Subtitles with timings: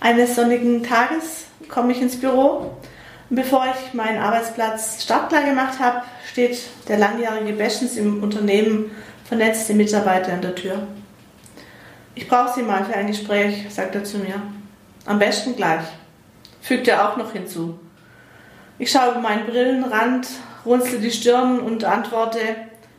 [0.00, 2.76] Eines sonnigen Tages komme ich ins Büro
[3.30, 8.92] und bevor ich meinen Arbeitsplatz startklar gemacht habe, steht der langjährige Bestens im Unternehmen
[9.24, 10.86] vernetzte Mitarbeiter an der Tür.
[12.14, 14.40] Ich brauche Sie mal für ein Gespräch, sagt er zu mir.
[15.04, 15.82] Am besten gleich.
[16.62, 17.78] Fügt er auch noch hinzu.
[18.78, 20.28] Ich schaue über meinen Brillenrand,
[20.64, 22.38] runzle die Stirn und antworte,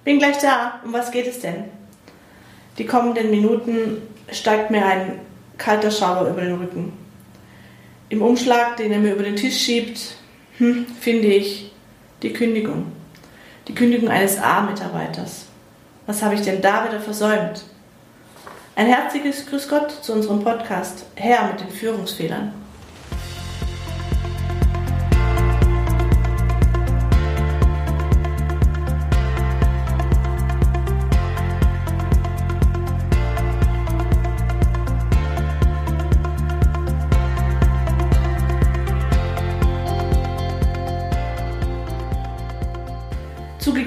[0.04, 1.66] bin gleich da, um was geht es denn?
[2.77, 5.20] Die kommenden Minuten steigt mir ein
[5.60, 6.94] kalter Schauer über den Rücken.
[8.09, 10.16] Im Umschlag, den er mir über den Tisch schiebt,
[10.58, 11.72] hm, finde ich
[12.23, 12.91] die Kündigung.
[13.67, 15.45] Die Kündigung eines A-Mitarbeiters.
[16.08, 17.64] Was habe ich denn da wieder versäumt?
[18.76, 22.53] Ein herzliches Grüß Gott zu unserem Podcast Herr mit den Führungsfehlern.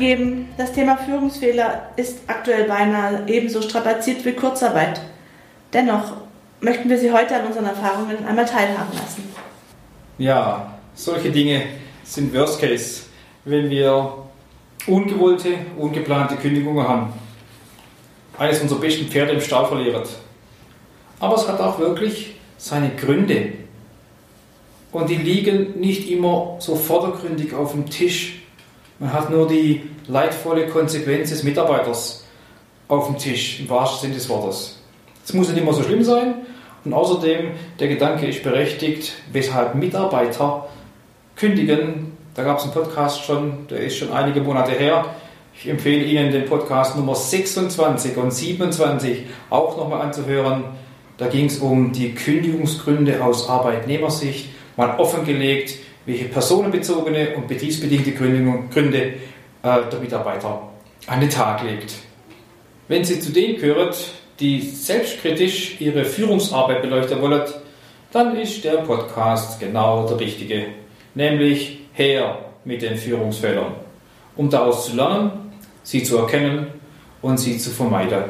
[0.02, 5.00] Zugegeben, das Thema Führungsfehler ist aktuell beinahe ebenso strapaziert wie Kurzarbeit.
[5.72, 6.14] Dennoch
[6.60, 9.22] möchten wir Sie heute an unseren Erfahrungen einmal teilhaben lassen.
[10.18, 11.62] Ja, solche Dinge
[12.02, 13.02] sind Worst Case,
[13.44, 14.12] wenn wir
[14.88, 17.12] ungewollte, ungeplante Kündigungen haben.
[18.36, 20.08] Eines unserer besten Pferde im Stall verliert.
[21.20, 23.52] Aber es hat auch wirklich seine Gründe.
[24.90, 28.41] Und die liegen nicht immer so vordergründig auf dem Tisch
[29.02, 32.24] man hat nur die leidvolle Konsequenz des Mitarbeiters
[32.86, 34.78] auf dem Tisch, im wahrsten Sinne des Wortes.
[35.24, 36.34] Es muss nicht immer so schlimm sein.
[36.84, 40.68] Und außerdem, der Gedanke ist berechtigt, weshalb Mitarbeiter
[41.34, 42.16] kündigen.
[42.34, 45.04] Da gab es einen Podcast schon, der ist schon einige Monate her.
[45.52, 50.62] Ich empfehle Ihnen den Podcast Nummer 26 und 27 auch nochmal anzuhören.
[51.18, 55.74] Da ging es um die Kündigungsgründe aus Arbeitnehmersicht, mal offengelegt,
[56.06, 59.12] welche personenbezogene und betriebsbedingte Gründe äh,
[59.62, 60.68] der Mitarbeiter
[61.06, 61.94] an den Tag legt.
[62.88, 63.94] Wenn Sie zu denen gehören,
[64.40, 67.42] die selbstkritisch ihre Führungsarbeit beleuchten wollen,
[68.10, 70.66] dann ist der Podcast genau der richtige.
[71.14, 73.72] Nämlich her mit den Führungsfehlern,
[74.36, 75.52] um daraus zu lernen,
[75.82, 76.66] sie zu erkennen
[77.20, 78.24] und sie zu vermeiden.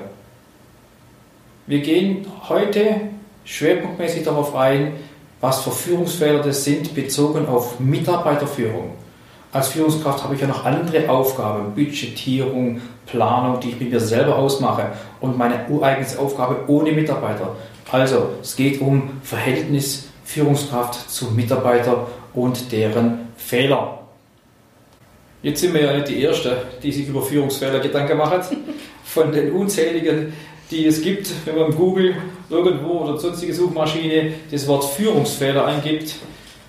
[1.67, 3.01] Wir gehen heute
[3.45, 4.95] schwerpunktmäßig darauf ein,
[5.43, 8.93] was für Führungsfehler das sind, bezogen auf Mitarbeiterführung.
[9.51, 14.37] Als Führungskraft habe ich ja noch andere Aufgaben, Budgetierung, Planung, die ich mit mir selber
[14.37, 17.57] ausmache und meine ureigenste Aufgabe ohne Mitarbeiter.
[17.91, 23.99] Also es geht um Verhältnis Führungskraft zu Mitarbeiter und deren Fehler.
[25.43, 28.41] Jetzt sind wir ja nicht die Erste, die sich über Führungsfehler Gedanken machen.
[29.05, 30.33] Von den unzähligen
[30.73, 32.17] die es gibt, wenn man Google
[32.51, 36.17] irgendwo oder sonstige Suchmaschine das Wort Führungsfehler eingibt,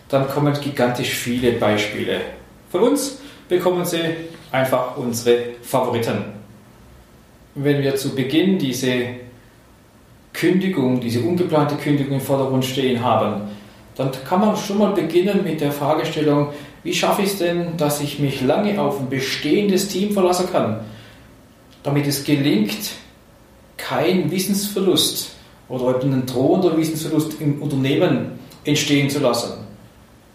[0.10, 2.22] dann kommen gigantisch viele Beispiele.
[2.70, 4.00] Von uns bekommen Sie
[4.52, 6.26] einfach unsere Favoriten.
[7.56, 9.06] Wenn wir zu Beginn diese
[10.34, 13.42] Kündigung, diese ungeplante Kündigung im Vordergrund stehen haben,
[13.96, 16.50] dann kann man schon mal beginnen mit der Fragestellung,
[16.84, 20.82] wie schaffe ich es denn, dass ich mich lange auf ein bestehendes Team verlassen kann,
[21.84, 22.96] damit es gelingt,
[23.84, 25.32] kein Wissensverlust
[25.68, 29.54] oder einen drohenden Wissensverlust im Unternehmen entstehen zu lassen.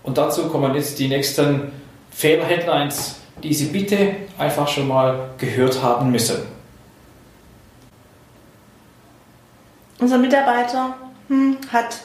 [0.03, 1.73] Und dazu kommen jetzt die nächsten
[2.11, 6.37] Fehler-Headlines, die Sie bitte einfach schon mal gehört haben müssen.
[9.99, 10.95] Unser Mitarbeiter
[11.29, 12.01] hm, hat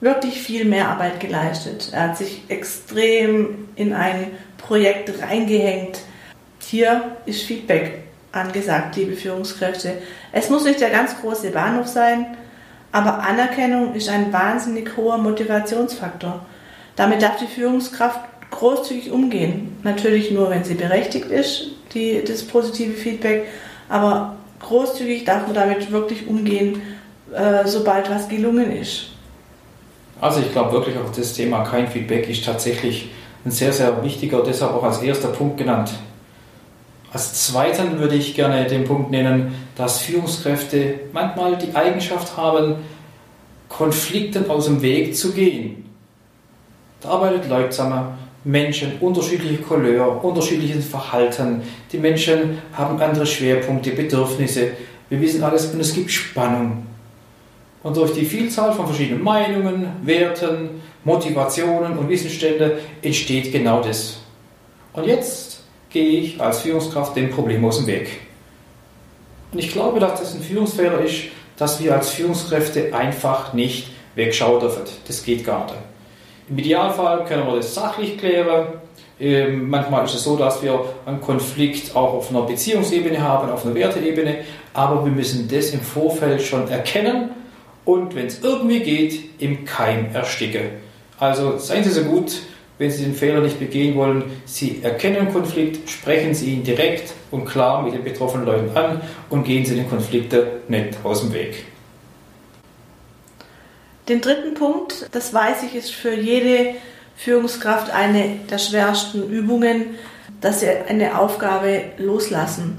[0.00, 1.90] wirklich viel mehr Arbeit geleistet.
[1.92, 6.00] Er hat sich extrem in ein Projekt reingehängt.
[6.60, 8.05] Hier ist Feedback
[8.36, 9.98] angesagt, liebe Führungskräfte.
[10.32, 12.36] Es muss nicht der ganz große Bahnhof sein,
[12.92, 16.44] aber Anerkennung ist ein wahnsinnig hoher Motivationsfaktor.
[16.94, 18.20] Damit darf die Führungskraft
[18.50, 19.76] großzügig umgehen.
[19.82, 23.46] Natürlich nur, wenn sie berechtigt ist, die, das positive Feedback,
[23.88, 26.82] aber großzügig darf man damit wirklich umgehen,
[27.34, 29.08] äh, sobald was gelungen ist.
[30.20, 33.10] Also ich glaube wirklich auch das Thema kein Feedback ist tatsächlich
[33.44, 35.90] ein sehr, sehr wichtiger, deshalb auch als erster Punkt genannt.
[37.12, 42.76] Als zweiten würde ich gerne den Punkt nennen, dass Führungskräfte manchmal die Eigenschaft haben,
[43.68, 45.84] Konflikten aus dem Weg zu gehen.
[47.00, 51.62] Da arbeitet leutsamer Menschen, unterschiedliche Couleur, unterschiedliches Verhalten.
[51.90, 54.70] Die Menschen haben andere Schwerpunkte, Bedürfnisse.
[55.08, 56.86] Wir wissen alles und es gibt Spannung.
[57.82, 64.18] Und durch die Vielzahl von verschiedenen Meinungen, Werten, Motivationen und Wissensständen entsteht genau das.
[64.92, 65.55] Und jetzt
[65.96, 68.08] gehe ich als Führungskraft dem Problem aus dem Weg.
[69.50, 71.22] Und ich glaube, dass das ein Führungsfehler ist,
[71.56, 74.82] dass wir als Führungskräfte einfach nicht wegschauen dürfen.
[75.06, 75.76] Das geht gar nicht.
[76.50, 78.66] Im Idealfall können wir das sachlich klären.
[79.18, 83.64] Ähm, manchmal ist es so, dass wir einen Konflikt auch auf einer Beziehungsebene haben, auf
[83.64, 84.40] einer Werteebene,
[84.74, 87.30] aber wir müssen das im Vorfeld schon erkennen
[87.86, 90.66] und wenn es irgendwie geht, im Keim ersticken.
[91.18, 92.32] Also seien Sie so gut,
[92.78, 97.46] wenn Sie den Fehler nicht begehen wollen, Sie erkennen Konflikt, sprechen Sie ihn direkt und
[97.46, 99.00] klar mit den betroffenen Leuten an
[99.30, 101.64] und gehen Sie den Konflikten nicht aus dem Weg.
[104.08, 106.74] Den dritten Punkt, das weiß ich, ist für jede
[107.16, 109.96] Führungskraft eine der schwersten Übungen,
[110.40, 112.78] dass sie eine Aufgabe loslassen.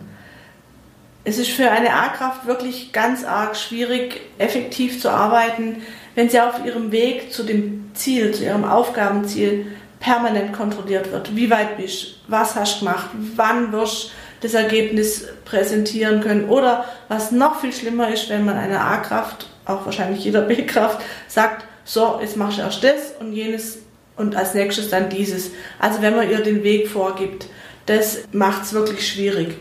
[1.23, 5.81] Es ist für eine A-Kraft wirklich ganz arg schwierig, effektiv zu arbeiten,
[6.15, 9.65] wenn sie auf ihrem Weg zu dem Ziel, zu ihrem Aufgabenziel
[9.99, 11.35] permanent kontrolliert wird.
[11.35, 12.31] Wie weit bist du?
[12.31, 13.09] Was hast du gemacht?
[13.35, 14.11] Wann wirst du
[14.41, 16.49] das Ergebnis präsentieren können?
[16.49, 21.65] Oder was noch viel schlimmer ist, wenn man einer A-Kraft, auch wahrscheinlich jeder B-Kraft, sagt,
[21.83, 23.79] so, jetzt machst du erst das und jenes
[24.17, 25.51] und als nächstes dann dieses.
[25.79, 27.47] Also wenn man ihr den Weg vorgibt,
[27.85, 29.55] das macht es wirklich schwierig.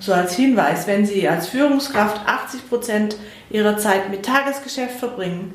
[0.00, 3.16] So als Hinweis, wenn Sie als Führungskraft 80 Prozent
[3.50, 5.54] Ihrer Zeit mit Tagesgeschäft verbringen,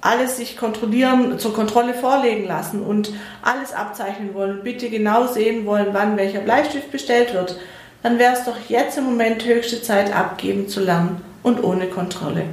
[0.00, 3.12] alles sich kontrollieren, zur Kontrolle vorlegen lassen und
[3.42, 7.58] alles abzeichnen wollen, bitte genau sehen wollen, wann welcher Bleistift bestellt wird,
[8.02, 12.44] dann wäre es doch jetzt im Moment höchste Zeit, abgeben zu lernen und ohne Kontrolle.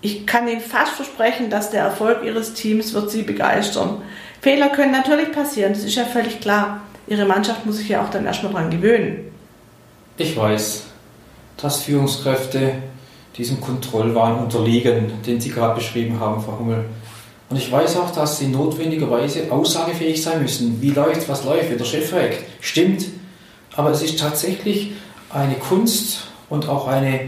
[0.00, 4.02] Ich kann Ihnen fast versprechen, dass der Erfolg Ihres Teams wird Sie begeistern.
[4.40, 6.82] Fehler können natürlich passieren, das ist ja völlig klar.
[7.06, 9.32] Ihre Mannschaft muss sich ja auch dann erstmal dran gewöhnen.
[10.16, 10.84] Ich weiß,
[11.56, 12.74] dass Führungskräfte
[13.36, 16.84] diesem Kontrollwahn unterliegen, den Sie gerade beschrieben haben, Frau Hummel.
[17.48, 20.80] Und ich weiß auch, dass Sie notwendigerweise aussagefähig sein müssen.
[20.80, 22.38] Wie läuft, was läuft, wie der Chef fragt.
[22.60, 23.04] Stimmt.
[23.76, 24.92] Aber es ist tatsächlich
[25.30, 27.20] eine Kunst und auch eine,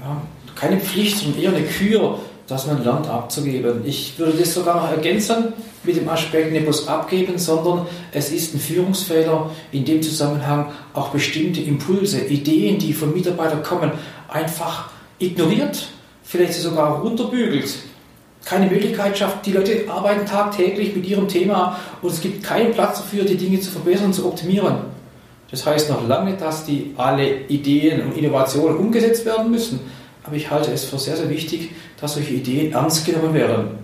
[0.00, 0.22] ja,
[0.54, 3.82] keine Pflicht, sondern eher eine Kür, dass man lernt abzugeben.
[3.84, 8.54] Ich würde das sogar noch ergänzen mit dem Aspekt nicht bloß abgeben, sondern es ist
[8.54, 13.90] ein Führungsfehler, in dem Zusammenhang auch bestimmte Impulse, Ideen, die von Mitarbeitern kommen,
[14.28, 14.90] einfach
[15.22, 15.88] ignoriert,
[16.22, 17.74] vielleicht sogar runterbügelt.
[18.44, 19.46] Keine Möglichkeit schafft.
[19.46, 23.60] Die Leute arbeiten tagtäglich mit ihrem Thema und es gibt keinen Platz dafür, die Dinge
[23.60, 24.78] zu verbessern und zu optimieren.
[25.50, 29.80] Das heißt noch lange, dass die alle Ideen und Innovationen umgesetzt werden müssen.
[30.24, 31.70] Aber ich halte es für sehr, sehr wichtig,
[32.00, 33.78] dass solche Ideen ernst genommen werden.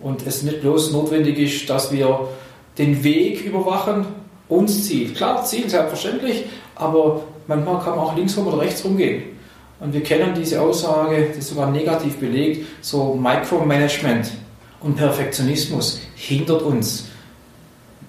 [0.00, 2.28] Und es nicht bloß notwendig ist, dass wir
[2.76, 4.06] den Weg überwachen
[4.48, 5.12] und das Ziel.
[5.12, 6.44] Klar, Ziel selbstverständlich,
[6.76, 9.37] aber manchmal kann man auch links rum oder rechts rumgehen.
[9.80, 14.32] Und wir kennen diese Aussage, das ist sogar negativ belegt, so Micromanagement
[14.80, 17.04] und Perfektionismus hindert uns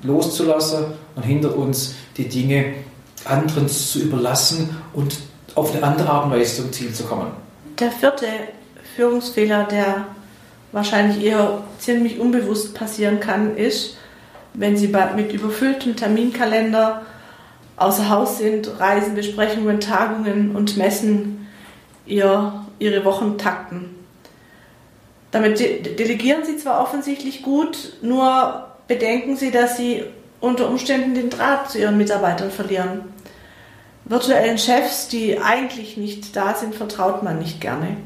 [0.01, 0.86] loszulassen
[1.16, 2.74] und hindert uns, die Dinge
[3.25, 5.18] anderen zu überlassen und
[5.56, 7.31] auf eine andere Art und Weise zum Ziel zu kommen.
[7.80, 8.25] Der vierte
[8.95, 10.06] Führungsfehler, der
[10.71, 13.98] wahrscheinlich eher ziemlich unbewusst passieren kann, ist,
[14.54, 17.04] wenn Sie mit überfülltem Terminkalender
[17.77, 21.48] außer Haus sind, Reisen, Besprechungen, Tagungen und Messen
[22.10, 23.96] ihr, ihre Wochen takten.
[25.32, 30.04] Damit de delegieren Sie zwar offensichtlich gut, nur bedenken Sie, dass Sie
[30.42, 33.14] unter Umständen den Draht zu Ihren Mitarbeitern verlieren.
[34.06, 37.98] Virtuellen Chefs, die eigentlich nicht da sind, vertraut man nicht gerne.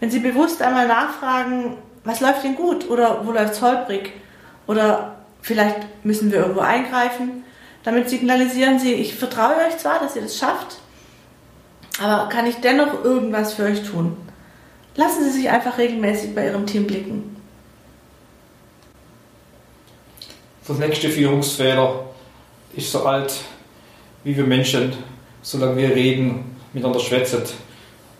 [0.00, 4.12] Wenn Sie bewusst einmal nachfragen, was läuft denn gut oder wo läuft es holprig
[4.66, 7.44] oder vielleicht müssen wir irgendwo eingreifen,
[7.84, 10.78] damit signalisieren Sie, ich vertraue euch zwar, dass ihr das schafft,
[12.02, 14.16] aber kann ich dennoch irgendwas für euch tun?
[14.96, 17.36] Lassen Sie sich einfach regelmäßig bei Ihrem Team blicken.
[20.68, 22.06] Der nächste Führungsfehler
[22.74, 23.34] ist so alt
[24.24, 24.92] wie wir Menschen,
[25.42, 27.42] solange wir reden, miteinander schwätzen.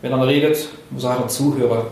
[0.01, 1.87] Wenn einer redet, muss einer zuhören.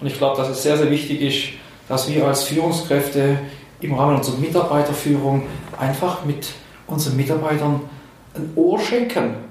[0.00, 3.38] Und ich glaube, dass es sehr, sehr wichtig ist, dass wir als Führungskräfte
[3.80, 5.42] im Rahmen unserer Mitarbeiterführung
[5.78, 6.48] einfach mit
[6.86, 7.80] unseren Mitarbeitern
[8.34, 9.49] ein Ohr schenken.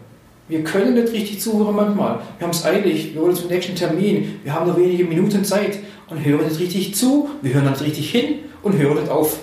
[0.49, 2.19] Wir können nicht richtig zuhören manchmal.
[2.37, 5.77] Wir haben es eilig, wir wollen zum nächsten Termin, wir haben nur wenige Minuten Zeit
[6.09, 9.37] und hören nicht richtig zu, wir hören nicht richtig hin und hören nicht auf.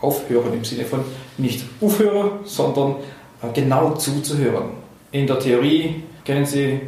[0.00, 1.00] Aufhören im Sinne von
[1.36, 2.96] nicht aufhören, sondern
[3.42, 4.70] äh, genau zuzuhören.
[5.12, 6.80] In der Theorie kennen Sie äh,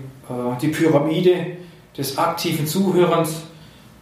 [0.63, 1.59] die Pyramide
[1.97, 3.43] des aktiven Zuhörens.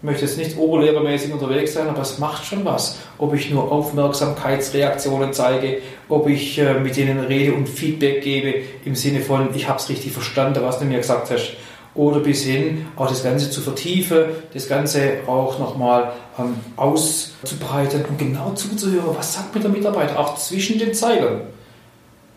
[0.01, 2.99] Ich möchte jetzt nicht oberlehrermäßig unterwegs sein, aber es macht schon was.
[3.19, 8.95] Ob ich nur Aufmerksamkeitsreaktionen zeige, ob ich äh, mit ihnen rede und Feedback gebe im
[8.95, 11.53] Sinne von, ich habe es richtig verstanden, was du mir gesagt hast.
[11.95, 18.19] Oder bis hin, auch das Ganze zu vertiefen, das Ganze auch nochmal ähm, auszubreiten und
[18.19, 21.43] genau zuzuhören, was sagt mir der Mitarbeiter, auch zwischen den Zeilen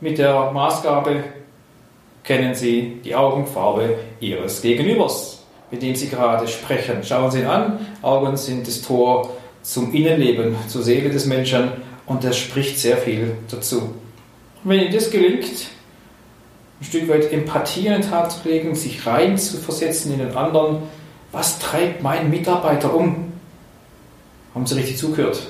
[0.03, 1.23] mit der Maßgabe
[2.25, 5.42] kennen Sie die Augenfarbe Ihres Gegenübers.
[5.71, 7.03] Mit dem Sie gerade sprechen.
[7.03, 11.71] Schauen Sie ihn an, Augen sind das Tor zum Innenleben, zur Seele des Menschen
[12.05, 13.93] und das spricht sehr viel dazu.
[14.63, 15.67] wenn Ihnen das gelingt,
[16.79, 20.35] ein Stück weit Empathie in den Tag zu legen, sich rein zu versetzen in den
[20.35, 20.83] anderen,
[21.31, 23.31] was treibt mein Mitarbeiter um?
[24.53, 25.41] Haben Sie richtig zugehört?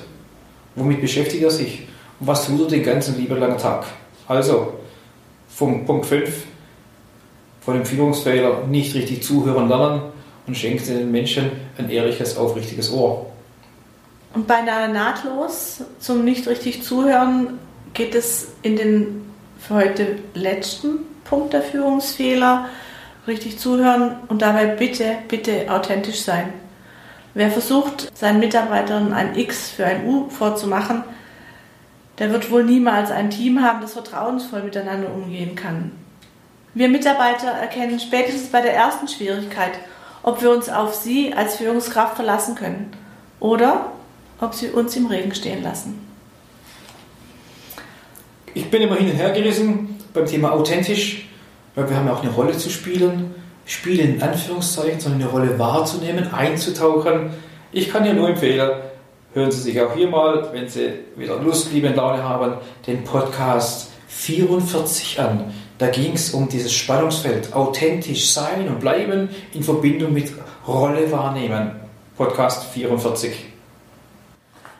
[0.76, 1.86] Womit beschäftigt er sich?
[2.20, 3.84] Und was tut er den ganzen lieben langen Tag?
[4.26, 4.74] Also,
[5.48, 6.44] vom Punkt 5,
[7.64, 10.02] von dem Führungsfehler nicht richtig zuhören lernen
[10.46, 13.26] und schenken Sie den Menschen ein ehrliches, aufrichtiges Ohr.
[14.34, 17.58] Und beinahe nahtlos zum nicht richtig zuhören
[17.94, 19.24] geht es in den
[19.58, 22.68] für heute letzten Punkt der Führungsfehler.
[23.26, 26.52] Richtig zuhören und dabei bitte, bitte authentisch sein.
[27.32, 31.02] Wer versucht, seinen Mitarbeitern ein X für ein U vorzumachen,
[32.18, 35.92] der wird wohl niemals ein Team haben, das vertrauensvoll miteinander umgehen kann.
[36.76, 39.72] Wir Mitarbeiter erkennen spätestens bei der ersten Schwierigkeit,
[40.24, 42.90] ob wir uns auf sie als Führungskraft verlassen können
[43.38, 43.92] oder
[44.40, 46.04] ob sie uns im Regen stehen lassen.
[48.54, 51.28] Ich bin immer hin und her gerissen beim Thema authentisch,
[51.76, 53.34] weil wir haben ja auch eine Rolle zu spielen.
[53.66, 57.30] Spielen in Anführungszeichen, sondern eine Rolle wahrzunehmen, einzutauchen.
[57.72, 58.70] Ich kann dir nur empfehlen,
[59.32, 62.54] hören Sie sich auch hier mal, wenn Sie wieder Lust, Liebe und Laune haben,
[62.86, 65.54] den Podcast 44 an.
[65.84, 70.32] Da ging es um dieses Spannungsfeld, authentisch sein und bleiben in Verbindung mit
[70.66, 71.72] Rolle wahrnehmen.
[72.16, 73.44] Podcast 44.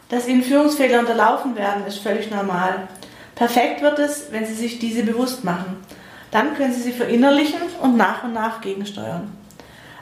[0.09, 2.89] Dass Ihnen Führungsfehler unterlaufen werden, ist völlig normal.
[3.35, 5.77] Perfekt wird es, wenn Sie sich diese bewusst machen.
[6.31, 9.31] Dann können Sie sie verinnerlichen und nach und nach gegensteuern.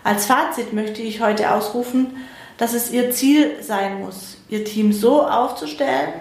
[0.04, 2.16] Als Fazit möchte ich heute ausrufen,
[2.58, 6.12] dass es Ihr Ziel sein muss, Ihr Team so aufzustellen,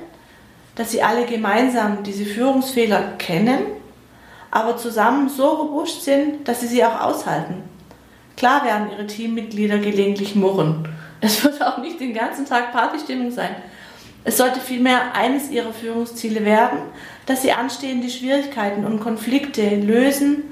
[0.73, 3.79] dass Sie alle gemeinsam diese Führungsfehler kennen,
[4.51, 7.63] aber zusammen so robust sind, dass Sie sie auch aushalten.
[8.38, 10.88] Klar werden Ihre Teammitglieder gelegentlich murren.
[11.22, 13.55] Es wird auch nicht den ganzen Tag Partystimmung sein.
[14.24, 16.79] Es sollte vielmehr eines ihrer Führungsziele werden,
[17.25, 20.43] dass sie anstehende Schwierigkeiten und Konflikte lösen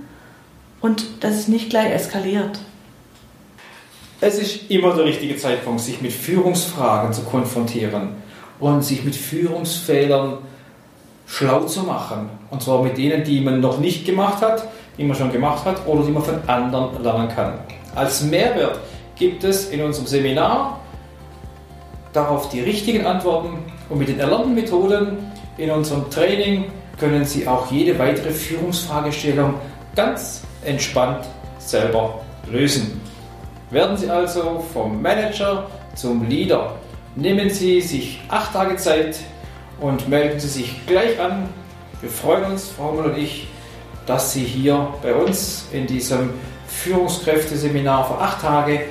[0.81, 2.59] und dass es nicht gleich eskaliert.
[4.21, 8.15] Es ist immer der richtige Zeitpunkt, sich mit Führungsfragen zu konfrontieren
[8.59, 10.39] und sich mit Führungsfehlern
[11.29, 12.29] schlau zu machen.
[12.49, 14.67] Und zwar mit denen, die man noch nicht gemacht hat,
[14.97, 17.53] die man schon gemacht hat oder die man von anderen lernen kann.
[17.95, 18.79] Als Mehrwert
[19.15, 20.79] gibt es in unserem Seminar
[22.13, 23.59] darauf die richtigen Antworten
[23.89, 25.17] und mit den erlernten Methoden
[25.57, 26.65] in unserem Training
[26.99, 29.53] können Sie auch jede weitere Führungsfragestellung
[29.95, 31.25] ganz entspannt
[31.59, 32.21] selber
[32.51, 32.99] lösen.
[33.69, 36.75] Werden Sie also vom Manager zum Leader.
[37.15, 39.19] Nehmen Sie sich acht Tage Zeit
[39.79, 41.49] und melden Sie sich gleich an.
[42.01, 43.47] Wir freuen uns, Frau Hummel und ich,
[44.05, 46.31] dass Sie hier bei uns in diesem
[46.67, 48.81] Führungskräfteseminar für acht Tage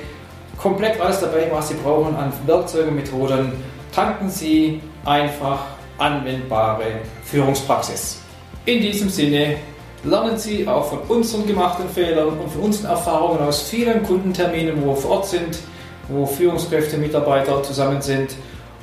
[0.57, 3.51] komplett alles dabei, was Sie brauchen an Werkzeugen, Methoden.
[3.93, 5.59] Tanken Sie einfach
[5.97, 8.19] anwendbare Führungspraxis.
[8.65, 9.57] In diesem Sinne
[10.03, 14.91] lernen Sie auch von unseren gemachten Fehlern und von unseren Erfahrungen aus vielen Kundenterminen, wo
[14.91, 15.59] wir vor Ort sind,
[16.07, 18.35] wo Führungskräfte, Mitarbeiter zusammen sind.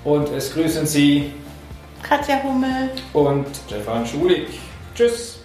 [0.04, 1.32] Und es grüßen Sie
[2.08, 4.60] Katja Hummel und Stefan Schulig.
[4.94, 5.35] Tschüss.